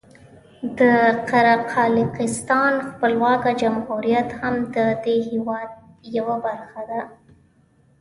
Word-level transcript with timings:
د 0.79 0.79
قره 1.29 1.55
قالیاقستان 1.73 2.73
خپلواکه 2.87 3.49
جمهوریت 3.61 4.29
هم 4.39 4.55
د 4.75 4.77
دې 5.03 5.15
هېواد 5.29 5.69
یوه 6.17 6.35
برخه 6.45 6.81
ده. 6.89 7.01